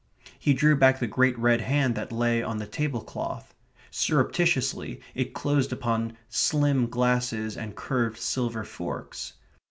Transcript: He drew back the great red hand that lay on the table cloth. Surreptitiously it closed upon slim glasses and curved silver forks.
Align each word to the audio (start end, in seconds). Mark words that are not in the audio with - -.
He 0.39 0.55
drew 0.55 0.75
back 0.75 0.97
the 0.99 1.05
great 1.05 1.37
red 1.37 1.61
hand 1.61 1.93
that 1.93 2.11
lay 2.11 2.41
on 2.41 2.57
the 2.57 2.65
table 2.65 3.01
cloth. 3.01 3.53
Surreptitiously 3.91 4.99
it 5.13 5.35
closed 5.35 5.71
upon 5.71 6.17
slim 6.27 6.87
glasses 6.87 7.55
and 7.55 7.75
curved 7.75 8.17
silver 8.19 8.63
forks. 8.63 9.33